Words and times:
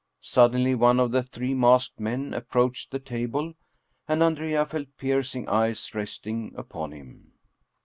Suddenly 0.23 0.73
one 0.73 0.99
of 0.99 1.11
the 1.11 1.21
three 1.21 1.53
masked 1.53 1.99
men 1.99 2.33
approached 2.33 2.89
the 2.89 2.97
table 2.97 3.53
and 4.07 4.23
Andrea 4.23 4.65
felt 4.65 4.87
piercing 4.97 5.47
eyes 5.47 5.93
resting 5.93 6.53
upon 6.57 6.91
him. 6.91 7.33